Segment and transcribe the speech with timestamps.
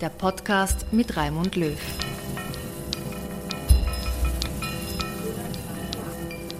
[0.00, 1.76] der Podcast mit Raimund Löw.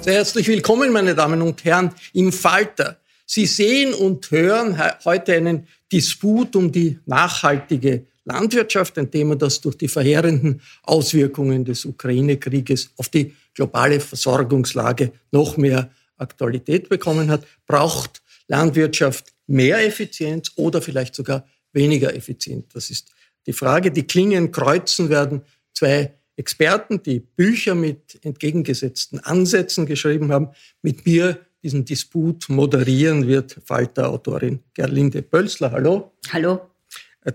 [0.00, 2.98] Sehr herzlich willkommen, meine Damen und Herren, im Falter.
[3.26, 9.76] Sie sehen und hören heute einen Disput um die nachhaltige Landwirtschaft, ein Thema, das durch
[9.76, 17.46] die verheerenden Auswirkungen des Ukraine-Krieges auf die globale Versorgungslage noch mehr Aktualität bekommen hat.
[17.66, 22.74] Braucht Landwirtschaft mehr Effizienz oder vielleicht sogar weniger effizient?
[22.74, 23.12] Das ist
[23.48, 23.90] die Frage.
[23.90, 25.42] Die Klingen kreuzen werden
[25.72, 30.50] zwei Experten, die Bücher mit entgegengesetzten Ansätzen geschrieben haben.
[30.82, 35.72] Mit mir diesen Disput moderieren wird Falter-Autorin Gerlinde Pölzler.
[35.72, 36.12] Hallo.
[36.30, 36.60] Hallo.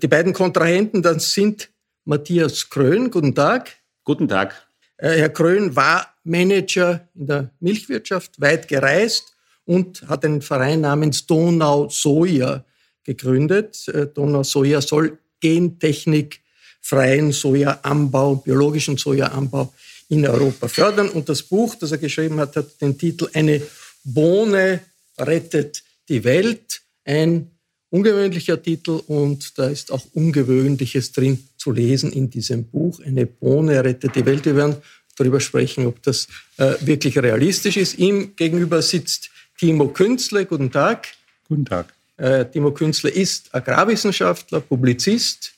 [0.02, 1.70] Die beiden Kontrahenten dann sind
[2.06, 3.10] Matthias Krön.
[3.10, 3.72] Guten Tag.
[4.04, 4.68] Guten Tag.
[4.98, 9.36] Äh, Herr Krön war Manager in der Milchwirtschaft, weit gereist
[9.66, 12.64] und hat einen Verein namens Donau Soja
[13.04, 13.88] gegründet.
[13.88, 16.40] Äh, Donau Soja soll Gentechnik,
[16.82, 19.74] freien Sojaanbau, biologischen Sojaanbau
[20.08, 21.10] in Europa fördern.
[21.10, 23.62] Und das Buch, das er geschrieben hat, hat den Titel Eine
[24.06, 24.80] Bohne
[25.20, 26.82] rettet die Welt.
[27.04, 27.52] Ein
[27.90, 33.02] ungewöhnlicher Titel und da ist auch Ungewöhnliches drin zu lesen in diesem Buch.
[33.02, 34.46] Eine Bohne rettet die Welt.
[34.46, 34.78] Wir werden
[35.18, 36.28] darüber sprechen, ob das
[36.58, 38.00] äh, wirklich realistisch ist.
[38.00, 40.46] Ihm gegenüber sitzt Timo Künzle.
[40.46, 41.10] Guten Tag.
[41.50, 41.94] Guten Tag.
[42.18, 45.54] Äh, Timo Künzle ist Agrarwissenschaftler, Publizist.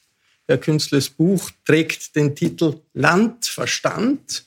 [0.48, 4.46] Herr Künzles Buch trägt den Titel Landverstand.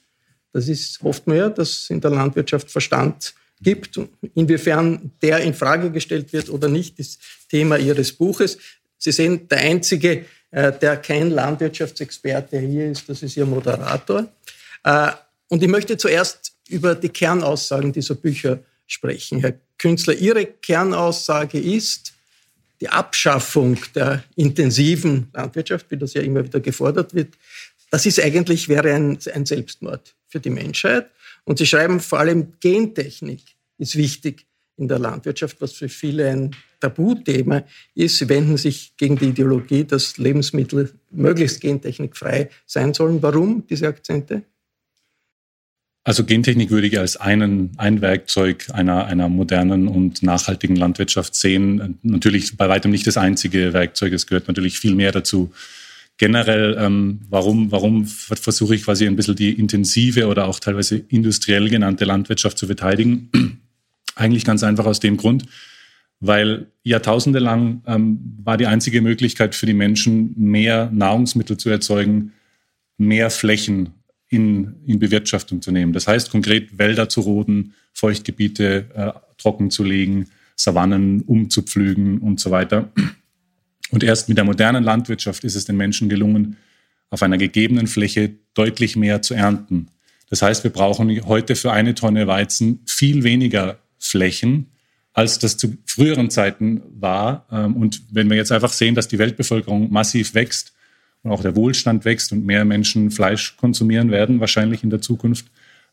[0.53, 4.01] Das ist, hofft man ja, dass in der Landwirtschaft Verstand gibt.
[4.35, 7.21] Inwiefern der in Frage gestellt wird oder nicht, ist
[7.51, 8.59] Thema Ihres Buches.
[8.97, 14.29] Sie sehen, der einzige, äh, der kein Landwirtschaftsexperte hier ist, das ist Ihr Moderator.
[14.85, 15.13] Äh,
[15.49, 19.41] und ich möchte zuerst über die Kernaussagen dieser Bücher sprechen.
[19.41, 22.13] Herr Künstler, Ihre Kernaussage ist,
[22.81, 27.35] die Abschaffung der intensiven Landwirtschaft, wie das ja immer wieder gefordert wird,
[27.91, 31.11] das ist eigentlich, wäre ein, ein Selbstmord für die Menschheit.
[31.45, 33.41] Und Sie schreiben vor allem Gentechnik
[33.79, 34.47] ist wichtig
[34.77, 37.65] in der Landwirtschaft, was für viele ein Tabuthema
[37.95, 38.19] ist.
[38.19, 43.23] Sie wenden sich gegen die Ideologie, dass Lebensmittel möglichst gentechnikfrei sein sollen.
[43.23, 44.43] Warum diese Akzente?
[46.05, 51.99] Also Gentechnik würde ich als einen, ein Werkzeug einer, einer modernen und nachhaltigen Landwirtschaft sehen.
[52.03, 54.13] Natürlich bei weitem nicht das einzige Werkzeug.
[54.13, 55.53] Es gehört natürlich viel mehr dazu
[56.19, 61.71] generell, ähm, warum, warum versuche ich quasi ein bisschen die intensive oder auch teilweise industriell
[61.71, 63.31] genannte Landwirtschaft zu verteidigen?
[64.17, 65.45] Eigentlich ganz einfach aus dem Grund,
[66.19, 72.33] weil jahrtausende lang ähm, war die einzige Möglichkeit für die Menschen, mehr Nahrungsmittel zu erzeugen,
[72.99, 73.91] mehr Flächen
[74.29, 75.93] in, in Bewirtschaftung zu nehmen.
[75.93, 82.51] Das heißt konkret Wälder zu roden, Feuchtgebiete äh, trocken zu legen, Savannen umzupflügen und so
[82.51, 82.91] weiter.
[83.91, 86.57] Und erst mit der modernen Landwirtschaft ist es den Menschen gelungen,
[87.11, 89.89] auf einer gegebenen Fläche deutlich mehr zu ernten.
[90.29, 94.67] Das heißt, wir brauchen heute für eine Tonne Weizen viel weniger Flächen,
[95.15, 97.47] als das zu früheren Zeiten war.
[97.51, 100.75] Ähm, und wenn wir jetzt einfach sehen, dass die Weltbevölkerung massiv wächst
[101.23, 105.47] und auch der Wohlstand wächst und mehr Menschen Fleisch konsumieren werden, wahrscheinlich in der Zukunft,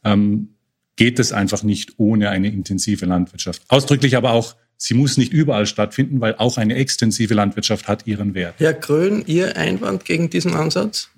[0.03, 0.49] ähm,
[0.95, 3.63] geht es einfach nicht ohne eine intensive Landwirtschaft.
[3.67, 8.33] Ausdrücklich aber auch, sie muss nicht überall stattfinden, weil auch eine extensive Landwirtschaft hat ihren
[8.33, 8.55] Wert.
[8.59, 11.09] Herr Grön, Ihr Einwand gegen diesen Ansatz?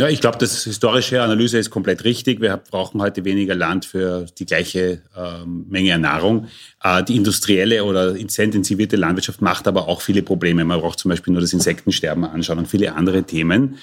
[0.00, 2.40] Ja, ich glaube, das historische Analyse ist komplett richtig.
[2.40, 6.46] Wir brauchen heute weniger Land für die gleiche ähm, Menge an Nahrung.
[6.84, 10.64] Äh, die industrielle oder intensivierte Landwirtschaft macht aber auch viele Probleme.
[10.64, 13.78] Man braucht zum Beispiel nur das Insektensterben anschauen und viele andere Themen.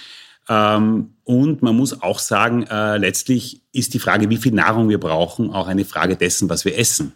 [0.48, 5.02] Ähm, und man muss auch sagen, äh, letztlich ist die Frage, wie viel Nahrung wir
[5.02, 7.12] brauchen, auch eine Frage dessen, was wir essen.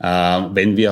[0.00, 0.06] Äh,
[0.54, 0.90] wenn wir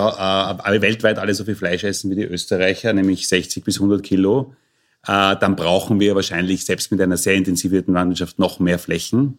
[0.65, 4.53] äh, weltweit alle so viel Fleisch essen wie die Österreicher, nämlich 60 bis 100 Kilo,
[4.53, 4.66] äh,
[5.07, 9.39] dann brauchen wir wahrscheinlich selbst mit einer sehr intensivierten Landwirtschaft noch mehr Flächen.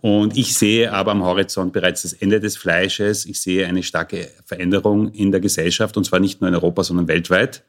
[0.00, 3.24] Und ich sehe aber am Horizont bereits das Ende des Fleisches.
[3.24, 7.06] Ich sehe eine starke Veränderung in der Gesellschaft, und zwar nicht nur in Europa, sondern
[7.06, 7.62] weltweit.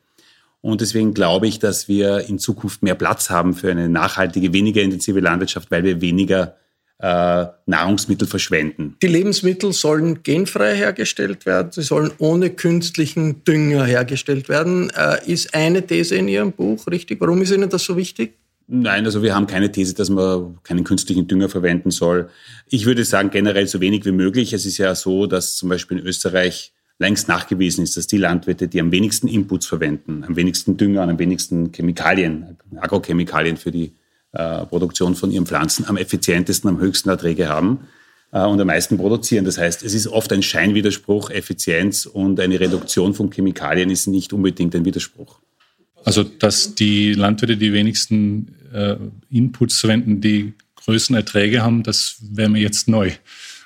[0.61, 4.81] Und deswegen glaube ich, dass wir in Zukunft mehr Platz haben für eine nachhaltige, weniger
[4.81, 6.62] intensive Landwirtschaft, weil wir weniger äh,
[7.05, 8.95] Nahrungsmittel verschwenden.
[9.01, 14.89] Die Lebensmittel sollen genfrei hergestellt werden, sie sollen ohne künstlichen Dünger hergestellt werden.
[14.91, 17.19] Äh, ist eine These in Ihrem Buch richtig?
[17.19, 18.35] Warum ist Ihnen das so wichtig?
[18.67, 22.29] Nein, also wir haben keine These, dass man keinen künstlichen Dünger verwenden soll.
[22.69, 24.53] Ich würde sagen, generell so wenig wie möglich.
[24.53, 28.69] Es ist ja so, dass zum Beispiel in Österreich längst nachgewiesen ist, dass die Landwirte,
[28.69, 33.93] die am wenigsten Inputs verwenden, am wenigsten Dünger, am wenigsten Chemikalien, Agrochemikalien für die
[34.33, 37.87] äh, Produktion von ihren Pflanzen am effizientesten, am höchsten Erträge haben
[38.31, 39.45] äh, und am meisten produzieren.
[39.45, 41.29] Das heißt, es ist oft ein Scheinwiderspruch.
[41.29, 45.39] Effizienz und eine Reduktion von Chemikalien ist nicht unbedingt ein Widerspruch.
[46.03, 48.97] Also, dass die Landwirte die wenigsten äh,
[49.29, 53.11] Inputs verwenden, die größten Erträge haben, das wäre mir jetzt neu.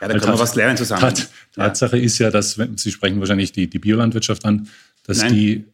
[0.02, 1.02] Ja, da kann man was lernen zusammen.
[1.02, 2.04] Tat, Tatsache ja.
[2.04, 4.68] ist ja, dass, Sie sprechen wahrscheinlich die, die Biolandwirtschaft an,
[5.06, 5.34] dass Nein.
[5.34, 5.66] die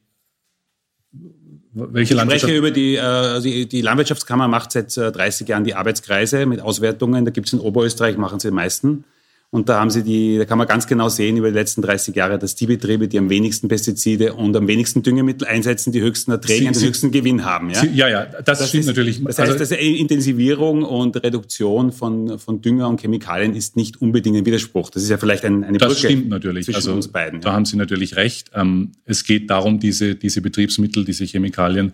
[1.73, 6.45] welche ich spreche über die, also die Landwirtschaftskammer macht seit 30 äh, Jahren die Arbeitskreise
[6.45, 7.25] mit Auswertungen.
[7.25, 9.05] Da gibt es in Oberösterreich, machen sie die meisten.
[9.53, 12.15] Und da haben sie die, da kann man ganz genau sehen über die letzten 30
[12.15, 16.31] Jahre, dass die Betriebe, die am wenigsten Pestizide und am wenigsten Düngemittel einsetzen, die höchsten
[16.31, 17.69] Erträge sie, und den sie, höchsten Gewinn haben.
[17.69, 19.23] Ja, sie, ja, ja, das, das stimmt ist, natürlich.
[19.23, 24.37] Das heißt, also, dass Intensivierung und Reduktion von, von Dünger und Chemikalien ist nicht unbedingt
[24.37, 24.89] ein Widerspruch.
[24.89, 26.65] Das ist ja vielleicht ein, eine das Brücke stimmt natürlich.
[26.65, 27.41] zwischen also, uns beiden.
[27.41, 27.49] Ja.
[27.49, 28.49] Da haben Sie natürlich recht.
[28.55, 31.93] Ähm, es geht darum, diese, diese Betriebsmittel, diese Chemikalien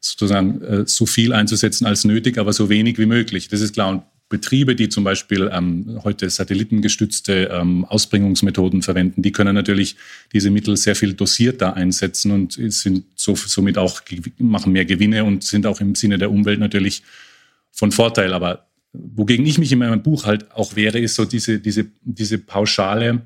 [0.00, 3.48] sozusagen äh, so viel einzusetzen als nötig, aber so wenig wie möglich.
[3.48, 3.90] Das ist klar.
[3.90, 9.96] Und Betriebe, die zum Beispiel ähm, heute satellitengestützte ähm, Ausbringungsmethoden verwenden, die können natürlich
[10.32, 14.02] diese Mittel sehr viel dosierter einsetzen und sind so, somit auch
[14.36, 17.02] machen mehr Gewinne und sind auch im Sinne der Umwelt natürlich
[17.72, 18.34] von Vorteil.
[18.34, 22.36] Aber wogegen ich mich in meinem Buch halt auch wehre, ist so diese, diese, diese
[22.36, 23.22] pauschale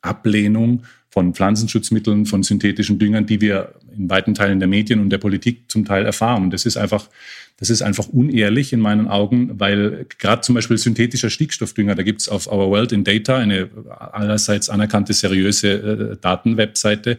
[0.00, 5.18] Ablehnung von Pflanzenschutzmitteln, von synthetischen Düngern, die wir in weiten Teilen der Medien und der
[5.18, 6.44] Politik zum Teil erfahren.
[6.44, 7.08] Und das ist einfach,
[7.56, 12.20] das ist einfach unehrlich in meinen Augen, weil gerade zum Beispiel synthetischer Stickstoffdünger, da gibt
[12.20, 13.68] es auf Our World in Data eine
[13.98, 17.18] allerseits anerkannte seriöse äh, Datenwebseite,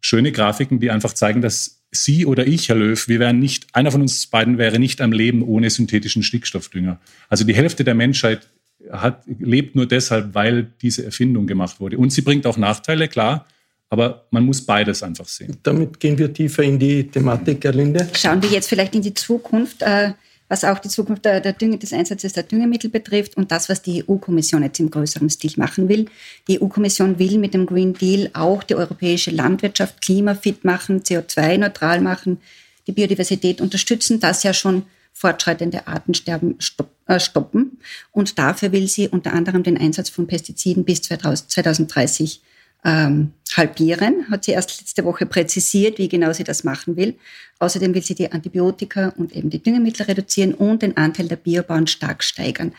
[0.00, 3.92] schöne Grafiken, die einfach zeigen, dass Sie oder ich, Herr Löw, wir wären nicht, einer
[3.92, 7.00] von uns beiden wäre nicht am Leben ohne synthetischen Stickstoffdünger.
[7.28, 8.48] Also die Hälfte der Menschheit
[8.90, 11.98] hat, lebt nur deshalb, weil diese Erfindung gemacht wurde.
[11.98, 13.46] Und sie bringt auch Nachteile, klar,
[13.90, 15.56] aber man muss beides einfach sehen.
[15.62, 18.08] Damit gehen wir tiefer in die Thematik, Herr Linde.
[18.14, 20.12] Schauen wir jetzt vielleicht in die Zukunft, äh,
[20.48, 23.82] was auch die Zukunft der, der Dünge, des Einsatzes der Düngemittel betrifft und das, was
[23.82, 26.06] die EU-Kommission jetzt im größeren Stil machen will.
[26.48, 32.38] Die EU-Kommission will mit dem Green Deal auch die europäische Landwirtschaft klimafit machen, CO2-neutral machen,
[32.86, 36.82] die Biodiversität unterstützen, das ja schon fortschreitende Artensterben äh,
[37.18, 37.78] stoppen.
[38.12, 42.40] Und dafür will sie unter anderem den Einsatz von Pestiziden bis 2030
[42.84, 47.14] ähm, halbieren, hat sie erst letzte Woche präzisiert, wie genau sie das machen will.
[47.58, 51.86] Außerdem will sie die Antibiotika und eben die Düngemittel reduzieren und den Anteil der Biobauern
[51.86, 52.72] stark steigern.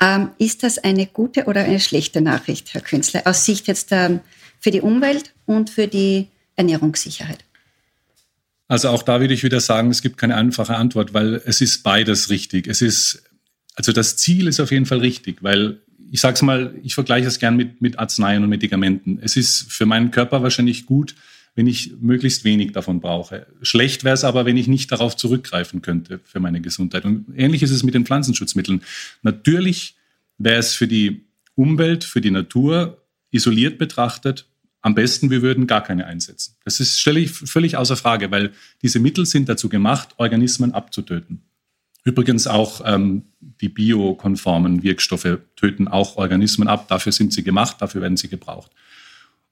[0.00, 4.20] Ähm, ist das eine gute oder eine schlechte Nachricht, Herr Künzler, aus Sicht jetzt ähm,
[4.60, 7.38] für die Umwelt und für die Ernährungssicherheit?
[8.68, 11.84] Also auch da würde ich wieder sagen, es gibt keine einfache Antwort, weil es ist
[11.84, 12.66] beides richtig.
[12.66, 13.22] Es ist,
[13.76, 15.80] also das Ziel ist auf jeden Fall richtig, weil
[16.10, 19.18] ich sage es mal, ich vergleiche es gern mit, mit Arzneien und Medikamenten.
[19.20, 21.14] Es ist für meinen Körper wahrscheinlich gut,
[21.54, 23.46] wenn ich möglichst wenig davon brauche.
[23.62, 27.04] Schlecht wäre es aber, wenn ich nicht darauf zurückgreifen könnte für meine Gesundheit.
[27.04, 28.82] Und ähnlich ist es mit den Pflanzenschutzmitteln.
[29.22, 29.96] Natürlich
[30.38, 34.46] wäre es für die Umwelt, für die Natur isoliert betrachtet
[34.82, 36.54] am besten, wir würden gar keine einsetzen.
[36.64, 38.52] Das ist, stelle ich völlig außer Frage, weil
[38.82, 41.42] diese Mittel sind dazu gemacht, Organismen abzutöten.
[42.06, 43.24] Übrigens auch ähm,
[43.60, 46.86] die biokonformen Wirkstoffe töten auch Organismen ab.
[46.86, 48.70] Dafür sind sie gemacht, dafür werden sie gebraucht.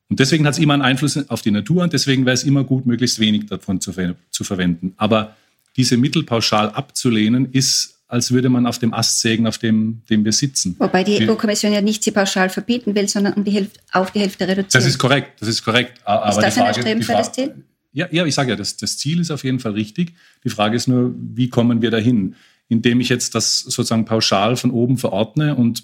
[0.09, 2.63] Und deswegen hat es immer einen Einfluss auf die Natur und deswegen wäre es immer
[2.63, 4.95] gut, möglichst wenig davon zu, ver zu verwenden.
[4.99, 5.35] Aber
[5.77, 10.25] diese Mittel pauschal abzulehnen, ist, als würde man auf dem Ast sägen, auf dem, dem
[10.25, 10.77] wir sitzen.
[10.79, 14.21] Wobei die EU-Kommission ja nicht sie pauschal verbieten will, sondern um die Hälfte, auf die
[14.21, 14.69] Hälfte reduzieren.
[14.71, 16.01] Das ist korrekt, das ist korrekt.
[16.05, 17.65] Aber ist das Frage, ein erstrebenswertes Ziel?
[17.95, 20.15] Ja, ja, ich sage ja, das, das Ziel ist auf jeden Fall richtig.
[20.43, 22.35] Die Frage ist nur, wie kommen wir dahin?
[22.69, 25.83] Indem ich jetzt das sozusagen pauschal von oben verordne und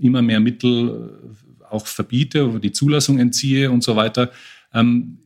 [0.00, 1.34] immer mehr Mittel
[1.68, 4.32] auch verbiete, die Zulassung entziehe und so weiter.
[4.72, 5.18] Ähm,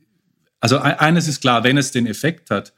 [0.59, 2.73] also eines ist klar, wenn es den Effekt hat,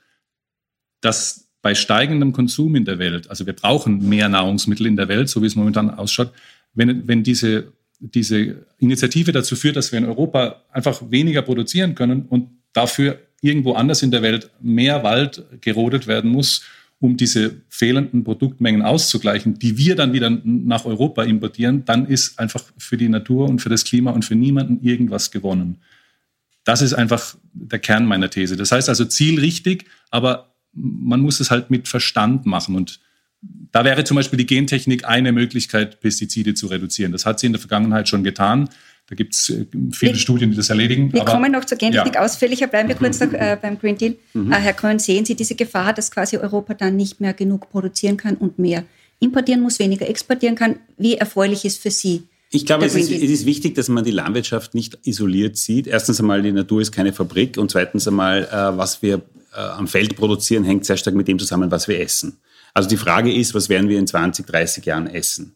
[1.01, 5.29] dass bei steigendem Konsum in der Welt, also wir brauchen mehr Nahrungsmittel in der Welt,
[5.29, 6.31] so wie es momentan ausschaut,
[6.75, 12.27] wenn, wenn diese, diese Initiative dazu führt, dass wir in Europa einfach weniger produzieren können
[12.27, 16.63] und dafür irgendwo anders in der Welt mehr Wald gerodet werden muss,
[16.99, 22.63] um diese fehlenden Produktmengen auszugleichen, die wir dann wieder nach Europa importieren, dann ist einfach
[22.77, 25.77] für die Natur und für das Klima und für niemanden irgendwas gewonnen.
[26.63, 28.55] Das ist einfach der Kern meiner These.
[28.55, 32.75] Das heißt also zielrichtig, aber man muss es halt mit Verstand machen.
[32.75, 32.99] Und
[33.71, 37.11] da wäre zum Beispiel die Gentechnik eine Möglichkeit, Pestizide zu reduzieren.
[37.11, 38.69] Das hat sie in der Vergangenheit schon getan.
[39.11, 41.11] Da gibt es äh, viele wir, Studien, die das erledigen.
[41.11, 42.21] Wir aber, kommen noch zur Gentechnik ja.
[42.21, 42.67] ausführlicher.
[42.67, 44.15] Bleiben wir kurz noch äh, beim Green Deal.
[44.33, 44.53] Mhm.
[44.53, 48.15] Äh, Herr Grön, sehen Sie diese Gefahr, dass quasi Europa dann nicht mehr genug produzieren
[48.15, 48.85] kann und mehr
[49.19, 50.77] importieren muss, weniger exportieren kann?
[50.97, 54.11] Wie erfreulich ist für Sie ich glaube, es ist, es ist, wichtig, dass man die
[54.11, 55.87] Landwirtschaft nicht isoliert sieht.
[55.87, 59.21] Erstens einmal, die Natur ist keine Fabrik und zweitens einmal, äh, was wir
[59.55, 62.39] äh, am Feld produzieren, hängt sehr stark mit dem zusammen, was wir essen.
[62.73, 65.55] Also die Frage ist, was werden wir in 20, 30 Jahren essen?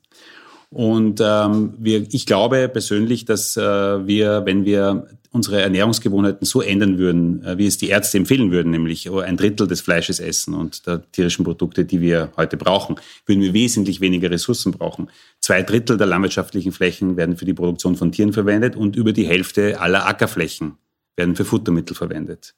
[0.69, 6.98] Und ähm, wir, ich glaube persönlich, dass äh, wir, wenn wir unsere Ernährungsgewohnheiten so ändern
[6.98, 10.88] würden, äh, wie es die Ärzte empfehlen würden, nämlich ein Drittel des Fleisches essen und
[10.88, 12.95] der tierischen Produkte, die wir heute brauchen,
[13.25, 15.10] würden wir wesentlich weniger Ressourcen brauchen.
[15.39, 19.27] Zwei Drittel der landwirtschaftlichen Flächen werden für die Produktion von Tieren verwendet und über die
[19.27, 20.77] Hälfte aller Ackerflächen
[21.15, 22.55] werden für Futtermittel verwendet.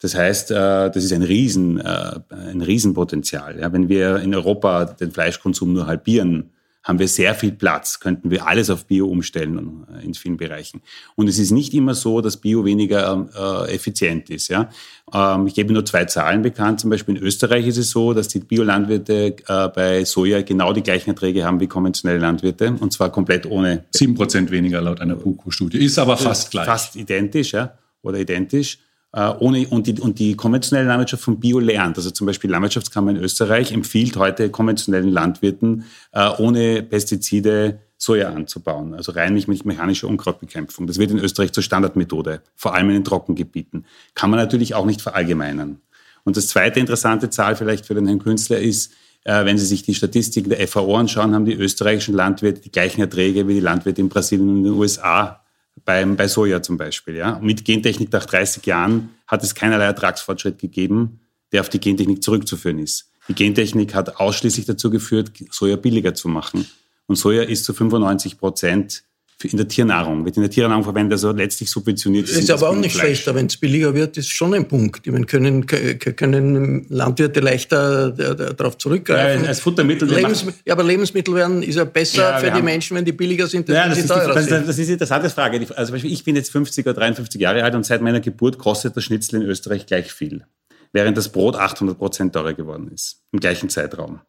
[0.00, 3.72] Das heißt, äh, das ist ein, Riesen, äh, ein Riesenpotenzial.
[3.72, 6.50] Wenn wir in Europa den Fleischkonsum nur halbieren,
[6.82, 10.82] haben wir sehr viel Platz, könnten wir alles auf Bio umstellen äh, in vielen Bereichen.
[11.14, 13.28] Und es ist nicht immer so, dass Bio weniger
[13.66, 14.48] äh, effizient ist.
[14.48, 14.70] Ja?
[15.12, 16.80] Ähm, ich gebe nur zwei Zahlen bekannt.
[16.80, 20.82] Zum Beispiel in Österreich ist es so, dass die Biolandwirte äh, bei Soja genau die
[20.82, 23.84] gleichen Erträge haben wie konventionelle Landwirte und zwar komplett ohne.
[23.92, 25.78] Sieben Prozent weniger laut einer BUKO-Studie.
[25.84, 26.66] Ist aber fast gleich.
[26.66, 28.78] Fast identisch, ja, oder identisch.
[29.14, 31.98] Äh, ohne, und, die, und die konventionelle Landwirtschaft von Bio lernt.
[31.98, 38.94] Also zum Beispiel Landwirtschaftskammer in Österreich empfiehlt heute konventionellen Landwirten, äh, ohne Pestizide Soja anzubauen,
[38.94, 40.88] also rein mit mechanischer Unkrautbekämpfung.
[40.88, 43.86] Das wird in Österreich zur Standardmethode, vor allem in den Trockengebieten.
[44.14, 45.80] Kann man natürlich auch nicht verallgemeinern.
[46.24, 48.92] Und das zweite interessante Zahl vielleicht für den Herrn Künstler ist,
[49.24, 53.02] äh, wenn Sie sich die Statistiken der FAO anschauen, haben die österreichischen Landwirte die gleichen
[53.02, 55.41] Erträge wie die Landwirte in Brasilien und in den USA
[55.84, 57.16] beim, bei Soja zum Beispiel.
[57.16, 57.38] Ja.
[57.40, 61.20] mit Gentechnik nach 30 Jahren hat es keinerlei Ertragsfortschritt gegeben,
[61.52, 63.10] der auf die Gentechnik zurückzuführen ist.
[63.28, 66.66] Die Gentechnik hat ausschließlich dazu geführt, Soja billiger zu machen.
[67.06, 69.04] Und Soja ist zu 95 Prozent
[69.44, 72.28] in der Tiernahrung, wird in der Tiernahrung verwendet, also letztlich subventioniert.
[72.28, 75.06] Das ist aber auch nicht schlechter, wenn es billiger wird, ist schon ein Punkt.
[75.06, 79.44] Ich meine, können, können Landwirte leichter darauf zurückgreifen.
[79.44, 80.08] Ja, als Futtermittel.
[80.08, 83.46] Lebensmittel, ja, aber Lebensmittel werden, ist ja besser ja, für die Menschen, wenn die billiger
[83.46, 84.68] sind, als ja, das, ist teurer die, sind.
[84.68, 85.66] Das ist eine interessante Frage.
[85.76, 89.04] Also ich bin jetzt 50 oder 53 Jahre alt und seit meiner Geburt kostet das
[89.04, 90.44] Schnitzel in Österreich gleich viel.
[90.92, 93.22] Während das Brot 800 Prozent teurer geworden ist.
[93.32, 94.20] Im gleichen Zeitraum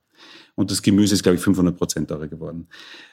[0.56, 2.68] und das Gemüse ist, glaube ich, 500 Prozent teurer geworden.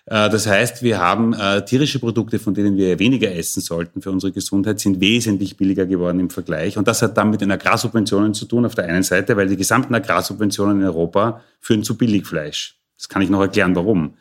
[0.06, 4.10] Äh, das heißt, wir haben äh, tierische Produkte, von denen wir weniger essen sollten für
[4.10, 6.76] unsere Gesundheit, sind wesentlich billiger geworden im Vergleich.
[6.76, 9.56] Und das hat dann mit den Agrarsubventionen zu tun auf der einen Seite, weil die
[9.56, 12.76] gesamten Agrarsubventionen in Europa führen zu Billigfleisch.
[12.98, 14.14] Das kann ich noch erklären, warum.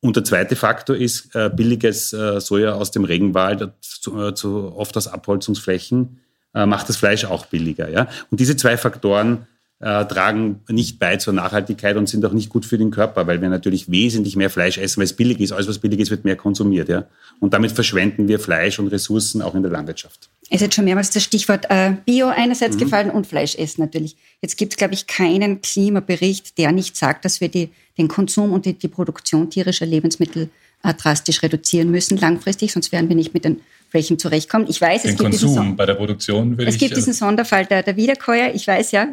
[0.00, 3.70] Und der zweite Faktor ist äh, billiges Soja aus dem Regenwald,
[4.06, 6.20] oft aus Abholzungsflächen,
[6.52, 8.08] macht das Fleisch auch billiger.
[8.30, 9.46] Und diese zwei Faktoren
[9.78, 13.42] äh, tragen nicht bei zur Nachhaltigkeit und sind auch nicht gut für den Körper, weil
[13.42, 15.52] wir natürlich wesentlich mehr Fleisch essen, weil es billig ist.
[15.52, 16.88] Alles, was billig ist, wird mehr konsumiert.
[16.88, 17.04] Ja?
[17.40, 20.30] Und damit verschwenden wir Fleisch und Ressourcen auch in der Landwirtschaft.
[20.48, 22.80] Es ist jetzt schon mehrmals das Stichwort äh, Bio einerseits mhm.
[22.80, 24.16] gefallen und Fleischessen natürlich.
[24.40, 28.52] Jetzt gibt es, glaube ich, keinen Klimabericht, der nicht sagt, dass wir die, den Konsum
[28.52, 30.48] und die, die Produktion tierischer Lebensmittel
[30.82, 33.60] äh, drastisch reduzieren müssen langfristig, sonst wären wir nicht mit den
[33.96, 34.68] welchen zurechtkommt.
[34.68, 36.94] Ich weiß, Den es gibt Konsum diesen, bei der Produktion würde es ich, gibt äh,
[36.94, 39.08] diesen Sonderfall der, der Wiederkäuer, ich weiß ja,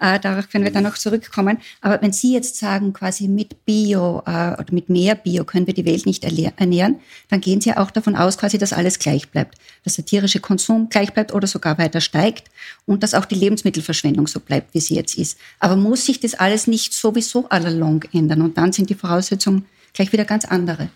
[0.00, 1.58] äh, darauf können wir dann noch zurückkommen.
[1.82, 5.74] Aber wenn Sie jetzt sagen, quasi mit Bio äh, oder mit mehr Bio können wir
[5.74, 9.56] die Welt nicht ernähren, dann gehen Sie auch davon aus, quasi, dass alles gleich bleibt.
[9.84, 12.48] Dass der tierische Konsum gleich bleibt oder sogar weiter steigt
[12.86, 15.38] und dass auch die Lebensmittelverschwendung so bleibt, wie sie jetzt ist.
[15.58, 20.12] Aber muss sich das alles nicht sowieso allalong ändern und dann sind die Voraussetzungen gleich
[20.12, 20.88] wieder ganz andere?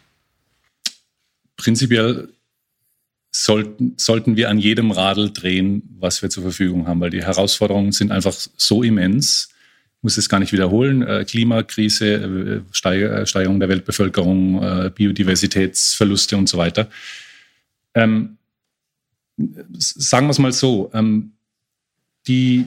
[1.63, 2.29] prinzipiell
[3.35, 7.93] sollten, sollten wir an jedem Radl drehen, was wir zur Verfügung haben, weil die Herausforderungen
[7.93, 9.49] sind einfach so immens.
[9.97, 11.03] Ich muss es gar nicht wiederholen.
[11.03, 16.91] Äh, Klimakrise, äh, Steiger, Steigerung der Weltbevölkerung, äh, Biodiversitätsverluste und so weiter.
[17.95, 18.37] Ähm,
[19.79, 21.33] sagen wir es mal so, ähm,
[22.27, 22.67] die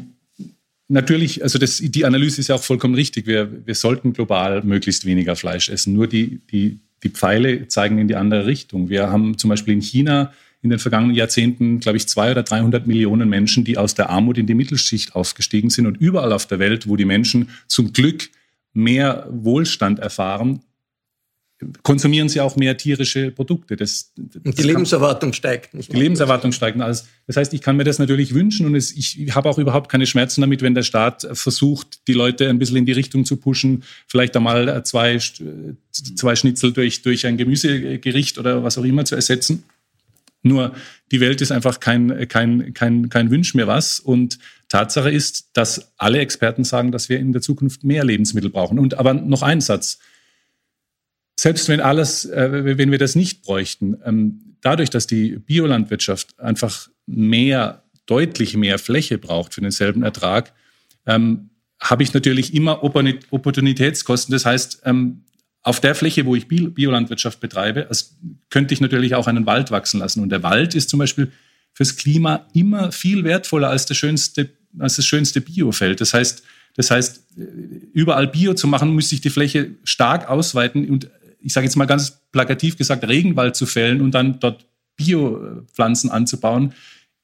[0.88, 3.28] natürlich, also das, die Analyse ist ja auch vollkommen richtig.
[3.28, 5.94] Wir, wir sollten global möglichst weniger Fleisch essen.
[5.94, 8.90] Nur die, die, die Pfeile zeigen in die andere Richtung.
[8.90, 10.34] Wir haben zum Beispiel in China
[10.66, 14.40] in den vergangenen Jahrzehnten, glaube ich, zwei oder 300 Millionen Menschen, die aus der Armut
[14.40, 15.86] in die Mittelschicht aufgestiegen sind.
[15.86, 18.30] Und überall auf der Welt, wo die Menschen zum Glück
[18.74, 20.62] mehr Wohlstand erfahren,
[21.84, 23.76] konsumieren sie auch mehr tierische Produkte.
[23.76, 25.70] Das, das und die Lebenserwartung steigt.
[25.74, 26.82] Die Lebenserwartung steigt.
[26.82, 29.90] Also das heißt, ich kann mir das natürlich wünschen und es, ich habe auch überhaupt
[29.90, 33.38] keine Schmerzen damit, wenn der Staat versucht, die Leute ein bisschen in die Richtung zu
[33.38, 39.16] pushen, vielleicht einmal zwei, zwei Schnitzel durch, durch ein Gemüsegericht oder was auch immer zu
[39.16, 39.64] ersetzen.
[40.46, 40.76] Nur
[41.12, 44.00] die Welt ist einfach kein, kein, kein, kein Wünsch mehr was.
[44.00, 44.38] Und
[44.70, 48.78] Tatsache ist, dass alle Experten sagen, dass wir in der Zukunft mehr Lebensmittel brauchen.
[48.78, 49.98] Und aber noch ein Satz.
[51.36, 56.90] Selbst wenn alles, äh, wenn wir das nicht bräuchten, ähm, dadurch, dass die Biolandwirtschaft einfach
[57.08, 60.54] mehr, deutlich mehr Fläche braucht für denselben Ertrag,
[61.08, 61.50] ähm,
[61.80, 64.32] habe ich natürlich immer Opportunitätskosten.
[64.32, 65.24] Das heißt, ähm,
[65.66, 68.06] auf der Fläche, wo ich Biolandwirtschaft betreibe, also
[68.52, 70.22] könnte ich natürlich auch einen Wald wachsen lassen.
[70.22, 71.32] Und der Wald ist zum Beispiel
[71.74, 76.02] fürs Klima immer viel wertvoller als das schönste, als das schönste Biofeld.
[76.02, 76.44] Das heißt,
[76.76, 77.24] das heißt,
[77.94, 81.86] überall Bio zu machen, müsste ich die Fläche stark ausweiten und ich sage jetzt mal
[81.86, 84.68] ganz plakativ gesagt, Regenwald zu fällen und dann dort
[84.98, 86.74] Biopflanzen anzubauen,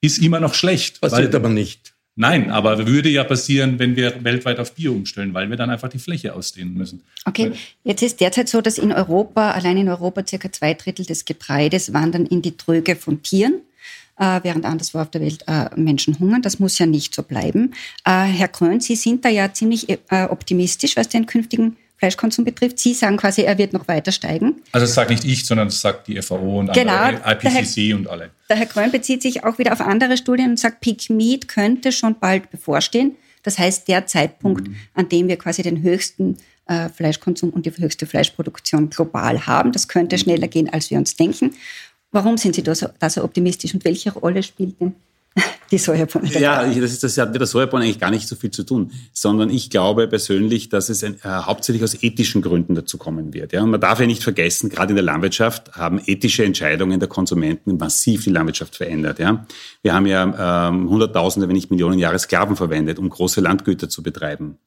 [0.01, 1.00] ist immer noch schlecht.
[1.00, 1.93] Passiert aber nicht.
[2.15, 5.88] Nein, aber würde ja passieren, wenn wir weltweit auf Bio umstellen, weil wir dann einfach
[5.88, 7.03] die Fläche ausdehnen müssen.
[7.25, 7.53] Okay,
[7.84, 11.94] jetzt ist derzeit so, dass in Europa, allein in Europa, circa zwei Drittel des Getreides
[11.94, 13.62] wandern in die Tröge von Tieren,
[14.19, 16.41] äh, während anderswo auf der Welt äh, Menschen hungern.
[16.41, 17.74] Das muss ja nicht so bleiben.
[18.04, 22.80] Äh, Herr Krön, Sie sind da ja ziemlich optimistisch, was den künftigen Fleischkonsum betrifft.
[22.80, 24.64] Sie sagen quasi, er wird noch weiter steigen.
[24.72, 27.96] Also das sagt nicht ich, sondern das sagt die FAO und genau, andere, IPCC Herr,
[27.96, 28.32] und alle.
[28.50, 31.92] Der Herr Grön bezieht sich auch wieder auf andere Studien und sagt, Peak Meat könnte
[31.92, 33.18] schon bald bevorstehen.
[33.44, 34.76] Das heißt, der Zeitpunkt, mhm.
[34.96, 39.88] an dem wir quasi den höchsten äh, Fleischkonsum und die höchste Fleischproduktion global haben, das
[39.88, 40.22] könnte mhm.
[40.22, 41.54] schneller gehen, als wir uns denken.
[42.12, 44.96] Warum sind Sie da so, da so optimistisch und welche Rolle spielt denn
[45.72, 46.28] die Sojabohne.
[46.39, 48.91] Ja, das, ist, das hat mit der Sojabohne eigentlich gar nicht so viel zu tun,
[49.13, 53.54] sondern ich glaube persönlich, dass es ein, äh, hauptsächlich aus ethischen Gründen dazu kommen wird.
[53.54, 53.63] Ja?
[53.63, 57.78] Und man darf ja nicht vergessen, gerade in der Landwirtschaft haben ethische Entscheidungen der Konsumenten
[57.78, 59.20] massiv die Landwirtschaft verändert.
[59.20, 59.46] Ja?
[59.82, 64.04] Wir haben ja ähm, Hunderttausende, wenn nicht Millionen Jahre Sklaven verwendet, um große Landgüter zu
[64.04, 64.58] betreiben.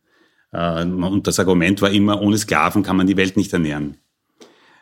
[0.53, 3.99] Äh, und das Argument war immer, ohne Sklaven kann man die Welt nicht ernähren.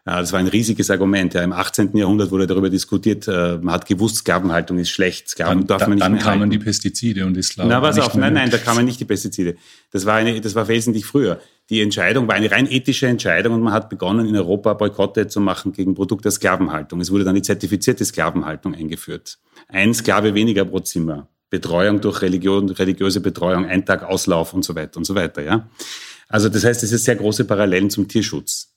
[0.04, 1.32] Das war ein riesiges Argument.
[1.34, 1.96] Ja, Im 18.
[1.96, 5.28] Jahrhundert wurde darüber diskutiert, äh, man hat gewusst, Sklavenhaltung ist schlecht.
[5.28, 6.50] Sklaven dann, darf man nicht Dann kamen halten.
[6.50, 7.70] die Pestizide und die Sklaven.
[7.70, 9.54] Na, pass auf, nein, nein, da kamen nicht die Pestizide.
[9.92, 11.40] Das war, eine, das war wesentlich früher.
[11.70, 15.40] Die Entscheidung war eine rein ethische Entscheidung und man hat begonnen, in Europa Boykotte zu
[15.40, 17.00] machen gegen Produkte der Sklavenhaltung.
[17.00, 19.38] Es wurde dann die zertifizierte Sklavenhaltung eingeführt.
[19.68, 21.28] Ein Sklave weniger pro Zimmer.
[21.48, 25.68] Betreuung durch Religion, religiöse Betreuung, ein Tag Auslauf und so weiter und so weiter, ja.
[26.28, 28.71] Also das heißt, es ist sehr große Parallelen zum Tierschutz.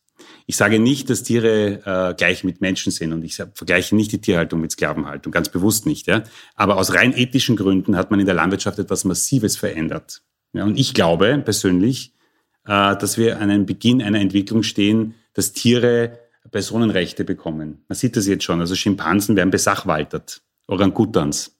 [0.47, 4.21] Ich sage nicht, dass Tiere äh, gleich mit Menschen sind und ich vergleiche nicht die
[4.21, 6.07] Tierhaltung mit Sklavenhaltung, ganz bewusst nicht.
[6.07, 6.23] Ja?
[6.55, 10.21] Aber aus rein ethischen Gründen hat man in der Landwirtschaft etwas Massives verändert.
[10.53, 10.63] Ja?
[10.63, 12.13] Und ich glaube persönlich,
[12.65, 16.19] äh, dass wir an einem Beginn einer Entwicklung stehen, dass Tiere
[16.51, 17.83] Personenrechte bekommen.
[17.87, 18.59] Man sieht das jetzt schon.
[18.59, 21.54] Also Schimpansen werden besachwaltert, Orangutans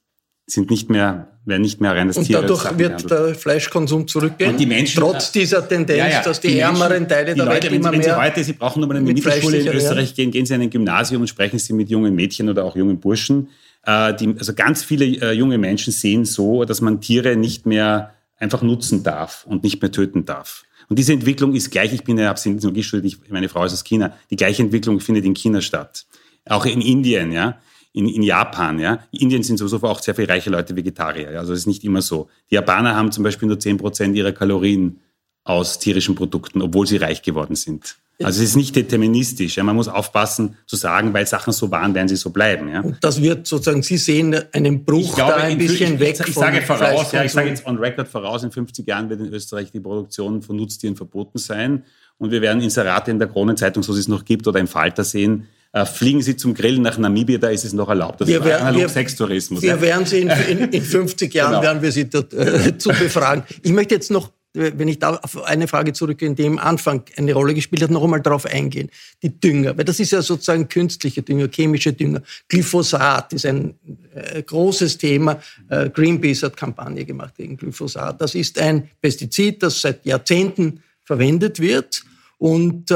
[0.47, 4.51] sind nicht mehr, werden nicht mehr rein das Und Tier dadurch wird der Fleischkonsum zurückgehen.
[4.51, 7.45] Und die Menschen, trotz dieser Tendenz, ja, ja, dass die, die ärmeren Teile die der
[7.45, 8.15] Leute, Welt wenn immer sie, wenn mehr.
[8.15, 10.69] Sie heute, Sie brauchen nur mal eine Mittelschule in Österreich gehen, gehen Sie in ein
[10.69, 13.49] Gymnasium und sprechen Sie mit jungen Mädchen oder auch jungen Burschen.
[13.85, 18.11] Äh, die, also ganz viele äh, junge Menschen sehen so, dass man Tiere nicht mehr
[18.37, 20.63] einfach nutzen darf und nicht mehr töten darf.
[20.89, 24.13] Und diese Entwicklung ist gleich, ich bin ja Technologie studiert, meine Frau ist aus China,
[24.29, 26.05] die gleiche Entwicklung findet in China statt.
[26.47, 27.57] Auch in Indien, ja
[27.95, 28.99] in, in Japan, ja.
[29.11, 31.39] In Indien sind sowieso auch sehr viele reiche Leute Vegetarier, ja.
[31.39, 32.29] Also es ist nicht immer so.
[32.51, 34.99] Die Japaner haben zum Beispiel nur zehn Prozent ihrer Kalorien
[35.45, 37.95] aus tierischen Produkten, obwohl sie reich geworden sind.
[38.23, 39.57] Also es ist nicht deterministisch.
[39.57, 39.63] Ja.
[39.63, 42.69] Man muss aufpassen zu sagen, weil Sachen so waren, werden sie so bleiben.
[42.69, 42.81] Ja.
[42.81, 46.17] Und das wird sozusagen, Sie sehen einen Bruch glaube, da ein bisschen ich, weg.
[46.19, 49.19] Ich, ich sage voraus, ja, ich sage jetzt on record voraus, in 50 Jahren wird
[49.19, 51.83] in Österreich die Produktion von Nutztieren verboten sein.
[52.17, 55.47] Und wir werden Inserate in der Kronenzeitung, so es noch gibt, oder im Falter sehen,
[55.83, 58.21] fliegen Sie zum Grillen nach Namibia, da ist es noch erlaubt.
[58.21, 59.61] Das wir ist wir, Sextourismus.
[59.61, 59.81] Wir ja.
[59.81, 61.63] werden Sie in, in, in 50 Jahren genau.
[61.63, 63.43] werden wir Sie dort, äh, zu befragen.
[63.61, 67.33] Ich möchte jetzt noch wenn ich da auf eine Frage zurückgehe, die im Anfang eine
[67.33, 68.89] Rolle gespielt hat, noch einmal darauf eingehen.
[69.21, 72.21] Die Dünger, weil das ist ja sozusagen künstliche Dünger, chemische Dünger.
[72.47, 73.75] Glyphosat ist ein
[74.13, 75.39] äh, großes Thema.
[75.69, 78.21] Äh, Greenpeace hat Kampagne gemacht gegen Glyphosat.
[78.21, 82.03] Das ist ein Pestizid, das seit Jahrzehnten verwendet wird
[82.37, 82.95] und äh,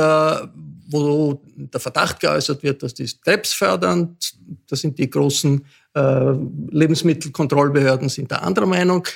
[0.89, 4.33] wo der Verdacht geäußert wird, dass das krebsfördernd,
[4.67, 6.33] das sind die großen äh,
[6.71, 9.07] Lebensmittelkontrollbehörden, sind da anderer Meinung.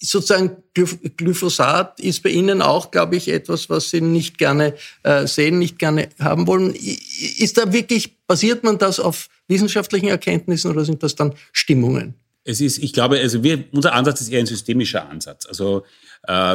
[0.00, 5.58] Sozusagen Glyphosat ist bei Ihnen auch, glaube ich, etwas, was Sie nicht gerne äh, sehen,
[5.58, 6.74] nicht gerne haben wollen.
[6.74, 12.14] Ist da wirklich, basiert man das auf wissenschaftlichen Erkenntnissen oder sind das dann Stimmungen?
[12.44, 15.46] Es ist, ich glaube, also wir, unser Ansatz ist eher ein systemischer Ansatz.
[15.46, 15.84] Also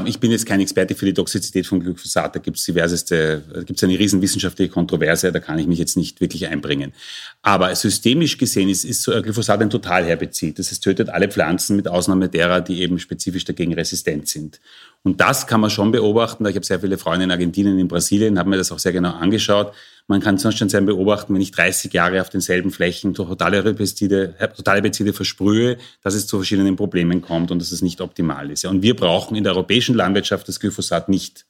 [0.06, 2.36] ich bin jetzt kein Experte für die Toxizität von Glyphosat.
[2.36, 5.32] Da gibt es diverseste, da gibt es eine riesen wissenschaftliche Kontroverse.
[5.32, 6.94] Da kann ich mich jetzt nicht wirklich einbringen.
[7.42, 10.60] Aber systemisch gesehen ist, ist Glyphosat ein Totalherbizid.
[10.60, 14.60] Das heißt, tötet alle Pflanzen mit Ausnahme derer, die eben spezifisch dagegen resistent sind.
[15.02, 16.46] Und das kann man schon beobachten.
[16.46, 19.12] Ich habe sehr viele Freunde in Argentinien, in Brasilien, habe mir das auch sehr genau
[19.12, 19.74] angeschaut.
[20.08, 24.36] Man kann sonst schon sehr beobachten, wenn ich 30 Jahre auf denselben Flächen totale Herbizide,
[24.56, 28.66] totale Herbizide versprühe, dass es zu verschiedenen Problemen kommt und dass es nicht optimal ist.
[28.66, 31.46] Und wir brauchen in der europäischen Landwirtschaft das Glyphosat nicht.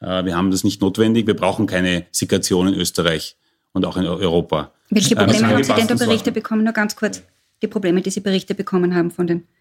[0.00, 1.26] Äh, wir haben das nicht notwendig.
[1.26, 3.36] Wir brauchen keine Sikation in Österreich
[3.72, 4.72] und auch in Europa.
[4.88, 6.64] Welche Probleme ähm, haben Sie denn da Berichte bekommen?
[6.64, 7.22] Nur ganz kurz.
[7.62, 9.59] Die Probleme, die Sie Berichte bekommen haben von den äh,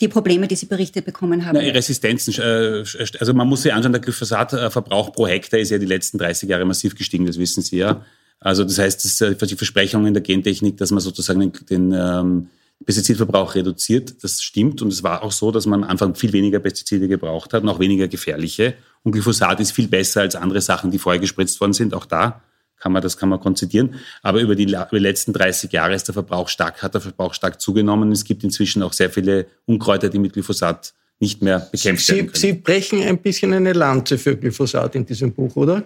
[0.00, 1.56] die Probleme, die Sie berichtet bekommen haben?
[1.56, 2.84] Na, Resistenzen, äh,
[3.18, 6.64] also man muss sich anschauen, der Glyphosatverbrauch pro Hektar ist ja die letzten 30 Jahre
[6.64, 8.04] massiv gestiegen, das wissen Sie ja.
[8.40, 12.48] Also das heißt, das die Versprechungen der Gentechnik, dass man sozusagen den, den ähm,
[12.84, 14.82] Pestizidverbrauch reduziert, das stimmt.
[14.82, 17.68] Und es war auch so, dass man am Anfang viel weniger Pestizide gebraucht hat und
[17.68, 18.74] auch weniger gefährliche.
[19.02, 22.42] Und Glyphosat ist viel besser als andere Sachen, die vorher gespritzt worden sind, auch da
[22.84, 23.94] kann man, das kann man konzidieren.
[24.22, 27.32] Aber über die, über die letzten 30 Jahre ist der Verbrauch stark, hat der Verbrauch
[27.32, 28.12] stark zugenommen.
[28.12, 32.26] Es gibt inzwischen auch sehr viele Unkräuter, die mit Glyphosat nicht mehr bekämpft Sie, werden
[32.26, 32.36] können.
[32.36, 35.82] Sie brechen ein bisschen eine Lanze für Glyphosat in diesem Buch, oder?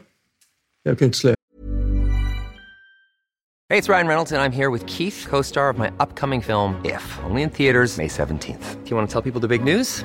[0.83, 1.35] Herr Künstler.
[3.71, 7.03] Hey, it's Ryan Reynolds and I'm here with Keith, co-star of my upcoming film If,
[7.25, 8.83] only in theaters May 17th.
[8.83, 10.05] Do you want to tell people the big news?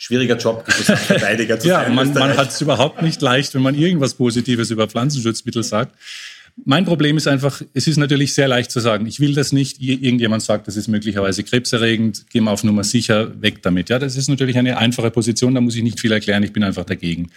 [0.00, 1.82] Schwieriger Job, Verteidiger zu sein.
[1.88, 5.94] ja, man, man hat es überhaupt nicht leicht, wenn man irgendwas Positives über Pflanzenschutzmittel sagt.
[6.64, 9.80] Mein Problem ist einfach, es ist natürlich sehr leicht zu sagen, ich will das nicht.
[9.80, 13.90] Irgendjemand sagt, das ist möglicherweise krebserregend, gehen wir auf Nummer sicher, weg damit.
[13.90, 16.64] Ja, das ist natürlich eine einfache Position, da muss ich nicht viel erklären, ich bin
[16.64, 17.30] einfach dagegen.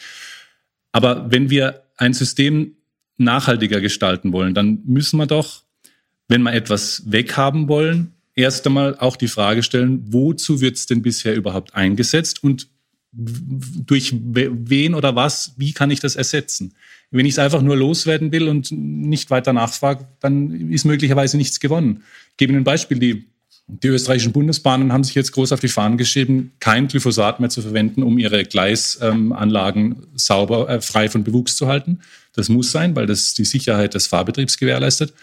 [0.94, 2.78] Aber wenn wir ein System
[3.18, 5.64] nachhaltiger gestalten wollen, dann müssen wir doch,
[6.30, 11.02] wenn wir etwas weghaben wollen, erst einmal auch die Frage stellen, wozu wird es denn
[11.02, 12.68] bisher überhaupt eingesetzt und
[13.16, 16.74] durch wen oder was, wie kann ich das ersetzen?
[17.12, 21.60] Wenn ich es einfach nur loswerden will und nicht weiter nachfrage, dann ist möglicherweise nichts
[21.60, 22.04] gewonnen.
[22.32, 22.98] Ich gebe Ihnen ein Beispiel.
[22.98, 23.28] Die,
[23.68, 27.62] die österreichischen Bundesbahnen haben sich jetzt groß auf die Fahnen geschrieben, kein Glyphosat mehr zu
[27.62, 32.00] verwenden, um ihre Gleisanlagen ähm, sauber, äh, frei von Bewuchs zu halten.
[32.34, 35.14] Das muss sein, weil das die Sicherheit des Fahrbetriebs gewährleistet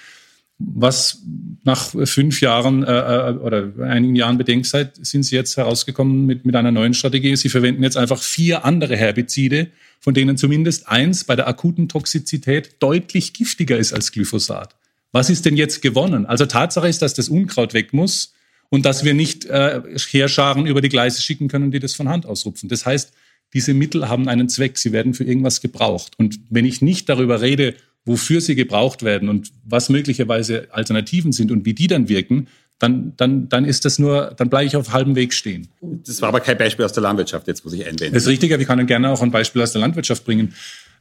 [0.60, 1.22] was
[1.64, 6.54] nach fünf Jahren äh, äh, oder einigen Jahren Bedenkzeit sind sie jetzt herausgekommen mit, mit
[6.54, 7.34] einer neuen Strategie.
[7.36, 9.68] Sie verwenden jetzt einfach vier andere Herbizide,
[10.00, 14.74] von denen zumindest eins bei der akuten Toxizität deutlich giftiger ist als Glyphosat.
[15.12, 16.26] Was ist denn jetzt gewonnen?
[16.26, 18.34] Also Tatsache ist, dass das Unkraut weg muss
[18.68, 22.26] und dass wir nicht äh, Heerscharen über die Gleise schicken können, die das von Hand
[22.26, 22.68] ausrupfen.
[22.68, 23.12] Das heißt,
[23.52, 26.12] diese Mittel haben einen Zweck, sie werden für irgendwas gebraucht.
[26.18, 31.52] Und wenn ich nicht darüber rede, wofür sie gebraucht werden und was möglicherweise Alternativen sind
[31.52, 34.92] und wie die dann wirken, dann, dann, dann ist das nur, dann bleibe ich auf
[34.92, 35.68] halbem Weg stehen.
[35.82, 38.14] Das war aber kein Beispiel aus der Landwirtschaft, jetzt muss ich einwenden.
[38.14, 40.54] Das ist richtig, aber ich kann gerne auch ein Beispiel aus der Landwirtschaft bringen.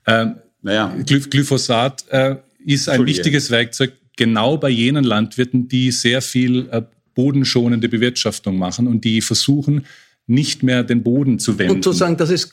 [0.05, 0.93] Ähm, naja.
[1.05, 2.35] Glyphosat äh,
[2.65, 6.81] ist ein wichtiges Werkzeug genau bei jenen Landwirten, die sehr viel äh,
[7.15, 9.85] bodenschonende Bewirtschaftung machen und die versuchen,
[10.27, 11.75] nicht mehr den Boden zu wenden.
[11.75, 12.51] Und zu sagen, dass es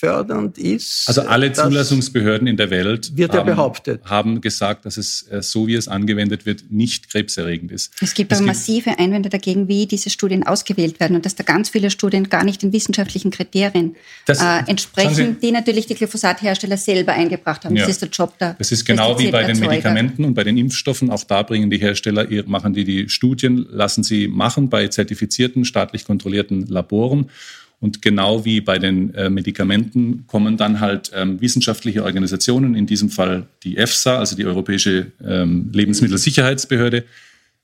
[0.00, 1.04] krebsfördernd ist.
[1.08, 4.00] Also alle Zulassungsbehörden in der Welt wird haben, ja behauptet.
[4.04, 7.92] haben gesagt, dass es äh, so wie es angewendet wird, nicht krebserregend ist.
[8.00, 11.68] Es gibt aber massive Einwände dagegen, wie diese Studien ausgewählt werden und dass da ganz
[11.70, 16.76] viele Studien gar nicht den wissenschaftlichen Kriterien Das- äh, entsprechen, Sie- die natürlich die Glyphosathersteller
[16.76, 17.76] selber eingebracht haben.
[17.76, 17.82] Ja.
[17.82, 19.56] Das ist der Job der Das ist genau wie bei den.
[19.56, 21.10] Medikamenten und bei den Impfstoffen.
[21.10, 25.64] Auch da bringen die Hersteller, ihr- machen die die Studien, lassen sie machen bei zertifizierten,
[25.64, 27.30] staatlich kontrollierten Laboren.
[27.78, 33.10] Und genau wie bei den äh, Medikamenten kommen dann halt ähm, wissenschaftliche Organisationen, in diesem
[33.10, 37.04] Fall die EFSA, also die Europäische ähm, Lebensmittelsicherheitsbehörde,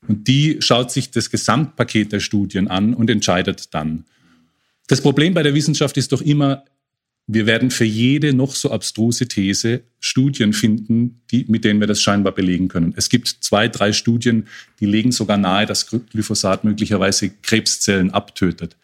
[0.09, 4.05] und die schaut sich das Gesamtpaket der Studien an und entscheidet dann.
[4.89, 6.65] Das Problem bei der Wissenschaft ist doch immer,
[7.29, 12.03] wir werden für jede noch so abstruse These Studien finden, die, mit denen wir das
[12.03, 12.95] scheinbar belegen können.
[12.97, 14.49] Es gibt zwei, drei Studien,
[14.81, 18.77] die legen sogar nahe, dass Glyphosat möglicherweise Krebszellen abtötet.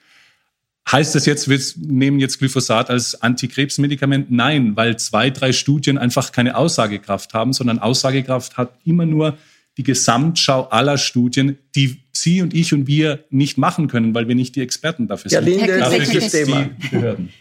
[0.91, 4.31] Heißt das jetzt, wir nehmen jetzt Glyphosat als Antikrebsmedikament?
[4.31, 9.37] Nein, weil zwei, drei Studien einfach keine Aussagekraft haben, sondern Aussagekraft hat immer nur
[9.77, 14.35] die Gesamtschau aller Studien, die Sie und ich und wir nicht machen können, weil wir
[14.35, 15.51] nicht die Experten dafür Ja, sind.
[15.51, 16.71] Linde, Herr Dafür Kurz, gibt es welches Thema?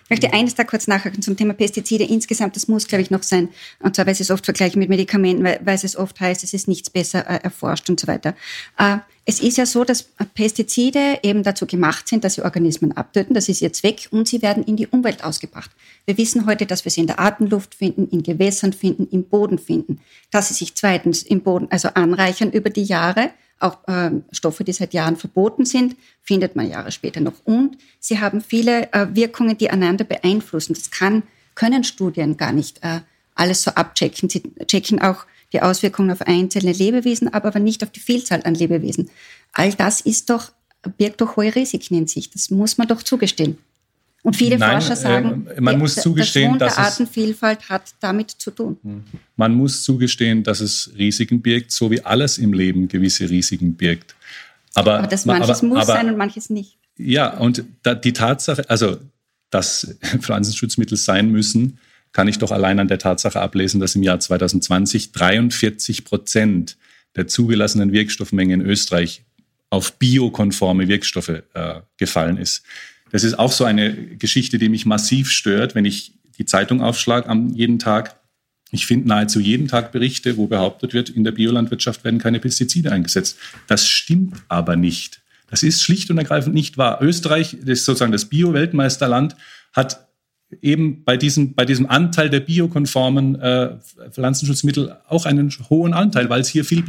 [0.03, 2.03] Ich möchte eines da kurz nachhaken zum Thema Pestizide.
[2.03, 3.49] Insgesamt, das muss, glaube ich, noch sein.
[3.79, 6.53] Und zwar, weil Sie es oft vergleichen mit Medikamenten, weil, weil es oft heißt, es
[6.53, 8.35] ist nichts besser äh, erforscht und so weiter.
[8.77, 10.03] Äh, es ist ja so, dass
[10.35, 13.33] Pestizide eben dazu gemacht sind, dass sie Organismen abtöten.
[13.33, 15.71] Das ist ihr Zweck und sie werden in die Umwelt ausgebracht.
[16.05, 19.57] Wir wissen heute, dass wir sie in der Atemluft finden, in Gewässern finden, im Boden
[19.57, 19.99] finden.
[20.29, 23.31] Dass sie sich zweitens im Boden also anreichern über die Jahre.
[23.59, 27.33] Auch ähm, Stoffe, die seit Jahren verboten sind, findet man Jahre später noch.
[27.43, 30.73] Und sie haben viele äh, Wirkungen, die einander beeinflussen.
[30.73, 31.23] Das kann,
[31.55, 33.01] können Studien gar nicht äh,
[33.35, 34.29] alles so abchecken.
[34.29, 38.53] Sie checken auch die Auswirkungen auf einzelne Lebewesen, aber, aber nicht auf die Vielzahl an
[38.53, 39.09] Lebewesen.
[39.53, 40.51] All das ist doch,
[40.97, 42.29] birgt doch hohe Risiken in sich.
[42.29, 43.57] Das muss man doch zugestehen.
[44.23, 46.83] Und viele Nein, Forscher sagen, äh, man die- muss zugestehen, dass es- Hm.
[46.85, 48.77] Artenvielfalt hat damit zu tun.
[49.35, 54.15] Man muss zugestehen, dass es Risiken birgt, so wie alles im Leben gewisse Risiken birgt.
[54.73, 56.77] Aber, Aber das ma- manches aber- muss aber, sein und manches nicht.
[56.97, 58.97] Ja, und da, die Tatsache, also
[59.49, 61.77] dass Pflanzenschutzmittel sein müssen,
[62.11, 66.75] kann ich doch allein an der Tatsache ablesen, dass im Jahr 2020 43 Prozent
[67.15, 69.23] der zugelassenen Wirkstoffmenge in Österreich
[69.69, 72.63] auf biokonforme Wirkstoffe äh, gefallen ist.
[73.11, 77.29] Das ist auch so eine Geschichte, die mich massiv stört, wenn ich die Zeitung aufschlage
[77.29, 78.19] am jeden Tag.
[78.71, 82.91] Ich finde nahezu jeden Tag Berichte, wo behauptet wird, in der Biolandwirtschaft werden keine Pestizide
[82.91, 83.37] eingesetzt.
[83.67, 85.21] Das stimmt aber nicht.
[85.49, 86.99] Das ist schlicht und ergreifend nicht wahr.
[87.01, 89.37] Österreich, das ist sozusagen das Bio-Weltmeisterland,
[89.71, 90.07] hat
[90.61, 93.75] eben bei diesem, bei diesem Anteil der biokonformen äh,
[94.11, 96.81] Pflanzenschutzmittel auch einen hohen Anteil, weil es hier viel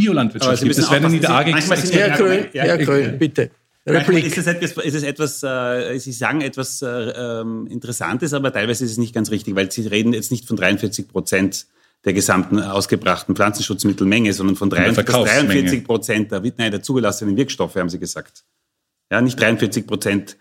[0.57, 0.79] Sie gibt.
[0.79, 1.47] Das werden in der AG
[1.93, 2.79] Herr Kröll, Ja, Herr.
[2.79, 3.51] Kröll, bitte.
[3.93, 4.27] Manchmal Replik.
[4.27, 8.85] ist es etwas, ist es etwas äh, Sie sagen etwas äh, ähm, Interessantes, aber teilweise
[8.85, 11.67] ist es nicht ganz richtig, weil Sie reden jetzt nicht von 43 Prozent
[12.05, 15.49] der gesamten ausgebrachten Pflanzenschutzmittelmenge, sondern von der 43, Verkaufsmenge.
[15.49, 18.45] 43 Prozent der, nein, der zugelassenen Wirkstoffe, haben Sie gesagt.
[19.11, 20.37] Ja, nicht 43 Prozent.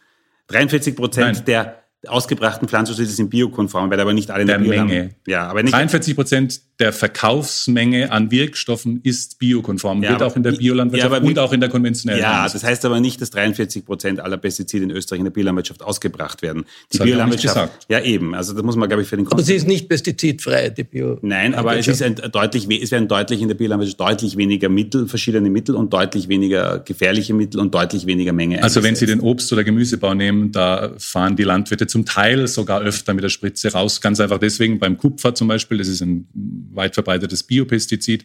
[0.48, 5.12] 43 Prozent der ausgebrachten Pflanzenschutzmittel sind biokonform, weil aber nicht alle in Der Menge.
[5.26, 10.44] Ja, aber nicht 43 Prozent der Verkaufsmenge an Wirkstoffen ist biokonform, Ja, wird auch in
[10.44, 12.22] der Biowlandwirtschaft ja, und auch in der konventionellen.
[12.22, 15.82] Ja, das heißt aber nicht, dass 43 Prozent aller Pestizide in Österreich in der Biolandwirtschaft
[15.82, 16.66] ausgebracht werden.
[16.94, 17.86] Die Das habe ich auch nicht Biolandwirtschaft, gesagt.
[17.90, 20.70] ja eben, also das muss man, glaube ich, für den Aber sie ist nicht pestizidfrei,
[20.70, 21.18] die Bio.
[21.22, 25.08] Nein, aber es ist ein deutlich, es werden deutlich in der Biolandwirtschaft deutlich weniger Mittel,
[25.08, 28.62] verschiedene Mittel und deutlich weniger gefährliche Mittel und deutlich weniger Menge.
[28.62, 32.82] Also wenn Sie den Obst- oder Gemüsebau nehmen, da fahren die Landwirte zum Teil sogar
[32.82, 34.02] öfter mit der Spritze raus.
[34.02, 36.28] Ganz einfach deswegen beim Kupfer zum Beispiel, das ist ein
[36.72, 38.24] weit verbreitetes Biopestizid.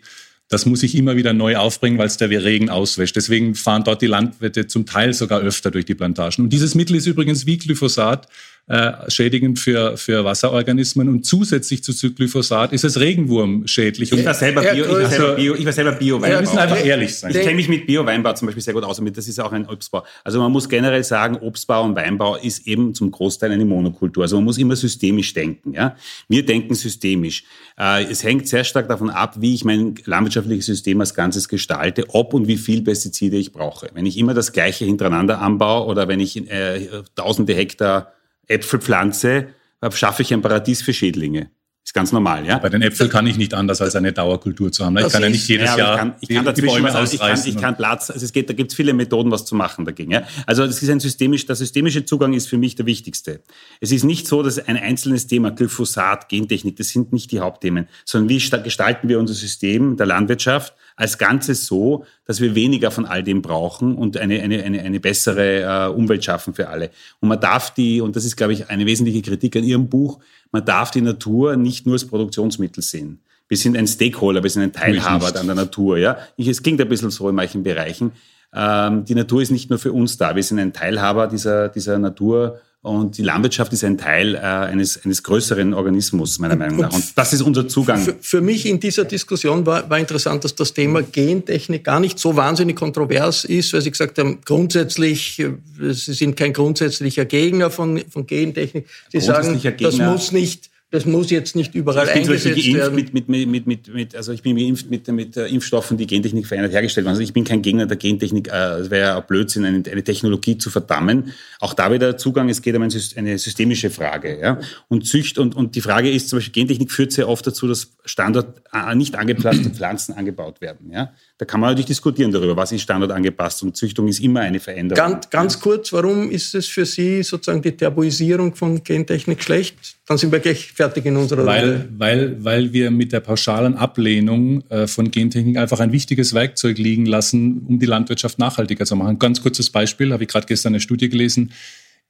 [0.49, 3.17] Das muss ich immer wieder neu aufbringen, weil es der Regen auswäscht.
[3.17, 6.45] Deswegen fahren dort die Landwirte zum Teil sogar öfter durch die Plantagen.
[6.45, 8.29] Und dieses Mittel ist übrigens wie Glyphosat
[8.69, 11.09] äh, schädigend für, für Wasserorganismen.
[11.09, 14.13] Und zusätzlich zu Glyphosat ist es Regenwurm-schädlich.
[14.13, 16.23] ich war selber Herr Bio, ich war selber Bio, ich war selber Bio.
[16.23, 17.33] Wir müssen einfach ehrlich sein.
[17.33, 19.69] Ich kenne mich mit Bio-Weinbau zum Beispiel sehr gut aus und das ist auch ein
[19.69, 20.05] Obstbau.
[20.23, 24.23] Also man muss generell sagen, Obstbau und Weinbau ist eben zum Großteil eine Monokultur.
[24.23, 25.75] Also man muss immer systemisch denken.
[25.75, 25.97] Ja?
[26.29, 27.45] Wir denken systemisch.
[27.79, 32.05] Äh, es hängt sehr stark davon ab, wie ich mein landwirtschaftliches System als Ganzes gestalte,
[32.11, 33.91] ob und wie viel Pestizide ich brauche.
[33.93, 38.13] Wenn ich immer das Gleiche hintereinander anbaue oder wenn ich äh, tausende Hektar
[38.49, 39.49] Äpfel pflanze,
[39.81, 41.51] äh, schaffe ich ein Paradies für Schädlinge.
[41.85, 42.59] Ist ganz normal, ja?
[42.59, 44.97] Bei den Äpfeln kann ich nicht anders als eine Dauerkultur zu haben.
[44.99, 46.95] Ich Das kann ja nicht jedes Ja, Jahr ich kann, ich die, kann die Bäume
[46.95, 47.51] was, ich kann, ausreißen.
[47.51, 50.13] ich kann Platz, also es geht, da gibt es viele Methoden, was zu machen dagegen.
[50.13, 50.23] Ja?
[50.47, 53.43] Also das ist ein systemisch, der systemische Zugang ist für mich der wichtigste.
[53.81, 57.89] Es ist nicht so, dass ein einzelnes Thema, Glyphosat, Gentechnik, das sind nicht die Hauptthemen,
[58.05, 62.91] sondern wie sta- gestalten wir unser System der Landwirtschaft als Ganzes so, dass wir weniger
[62.91, 66.91] von all dem brauchen und eine, eine, eine, eine bessere äh, Umwelt schaffen für alle.
[67.21, 70.21] Und man darf die, und das ist, glaube ich, eine wesentliche Kritik an Ihrem Buch,
[70.51, 73.21] man darf die Natur nicht nur als Produktionsmittel sehen.
[73.49, 75.99] Wir sind ein Stakeholder, wir sind ein Teilhaber an der Natur.
[75.99, 76.19] Ja?
[76.37, 78.13] Ich, es klingt ein bisschen so in manchen Bereichen.
[78.55, 81.99] Ähm, die Natur ist nicht nur für uns da, wir sind ein Teilhaber dieser, dieser
[81.99, 86.93] Natur und die Landwirtschaft ist ein Teil äh, eines, eines größeren Organismus, meiner Meinung nach.
[86.93, 88.03] Und das ist unser Zugang.
[88.03, 92.19] Für, für mich in dieser Diskussion war, war interessant, dass das Thema Gentechnik gar nicht
[92.19, 95.53] so wahnsinnig kontrovers ist, weil Sie gesagt haben, grundsätzlich, äh,
[95.93, 98.89] Sie sind kein grundsätzlicher Gegner von, von Gentechnik.
[99.13, 102.95] Sie sagen, das muss nicht das muss jetzt nicht überall ich bin eingesetzt werden.
[102.95, 106.47] Mit, mit, mit, mit, mit, also ich bin geimpft mit, mit äh, Impfstoffen, die Gentechnik
[106.47, 107.15] verändert hergestellt werden.
[107.15, 108.49] Also ich bin kein Gegner der Gentechnik.
[108.49, 111.33] Äh, es wäre ja Blödsinn, eine, eine, Technologie zu verdammen.
[111.61, 114.39] Auch da wieder Zugang, es geht um eine systemische Frage.
[114.39, 114.61] Ja?
[114.89, 117.95] Und Zücht und, und die Frage ist zum Beispiel, Gentechnik führt sehr oft dazu, dass
[118.05, 120.91] Standort äh, nicht angepasste Pflanzen angebaut werden.
[120.93, 121.15] Ja?
[121.39, 125.11] Da kann man natürlich diskutieren darüber, was ist standardangepasst und Züchtung ist immer eine Veränderung.
[125.11, 129.97] Ganz, ganz kurz, warum ist es für Sie sozusagen die Tabuisierung von Gentechnik schlecht?
[130.13, 131.89] Dann sind wir gleich fertig in unserer weil, Runde.
[131.97, 137.07] Weil, weil wir mit der pauschalen Ablehnung äh, von Gentechnik einfach ein wichtiges Werkzeug liegen
[137.07, 139.19] lassen, um die Landwirtschaft nachhaltiger zu machen.
[139.19, 141.53] Ganz kurzes Beispiel, habe ich gerade gestern eine Studie gelesen.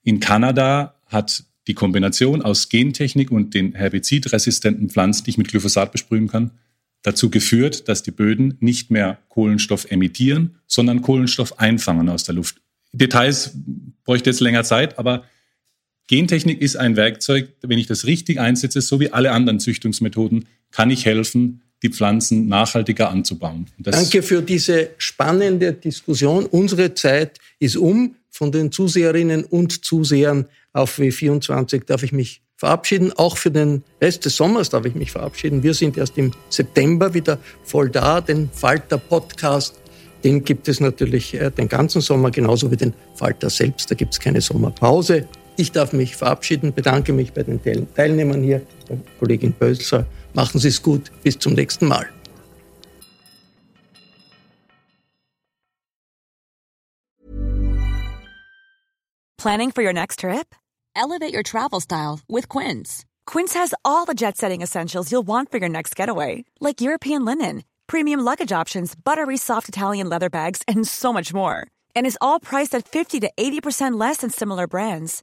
[0.03, 5.93] In Kanada hat die Kombination aus Gentechnik und den herbizidresistenten Pflanzen, die ich mit Glyphosat
[5.93, 6.51] besprühen kann,
[7.03, 12.57] dazu geführt, dass die Böden nicht mehr Kohlenstoff emittieren, sondern Kohlenstoff einfangen aus der Luft.
[12.91, 13.53] Details
[14.05, 15.23] bräuchte jetzt länger Zeit, aber
[16.09, 20.91] Gentechnik ist ein Werkzeug, wenn ich das richtig einsetze, so wie alle anderen Züchtungsmethoden, kann
[20.91, 23.67] ich helfen, die Pflanzen nachhaltiger anzubauen.
[23.79, 26.47] Danke für diese spannende Diskussion.
[26.47, 28.17] Unsere Zeit ist um.
[28.35, 33.13] Von den Zuseherinnen und Zusehern auf W24 darf ich mich verabschieden.
[33.13, 35.63] Auch für den Rest des Sommers darf ich mich verabschieden.
[35.63, 38.23] Wir sind erst im September wieder voll da.
[38.23, 39.75] Den Falter Podcast,
[40.25, 43.91] den gibt es natürlich äh, den ganzen Sommer, genauso wie den Falter selbst.
[43.91, 45.27] Da gibt es keine Sommerpause.
[45.63, 47.61] Ich darf mich verabschieden, bedanke mich bei den
[47.95, 50.07] Teilnehmern hier, der Kollegin Bösler.
[50.35, 51.13] Machen Sie es gut.
[51.23, 52.09] Bis zum nächsten Mal.
[59.39, 60.53] Planning for your next trip?
[60.97, 63.05] Elevate your travel style with Quince.
[63.25, 67.25] Quince has all the jet setting essentials you'll want for your next getaway, like European
[67.25, 71.69] linen, premium luggage options, buttery soft Italian leather bags, and so much more.
[71.95, 75.23] And is all priced at 50 to 80% less than similar brands.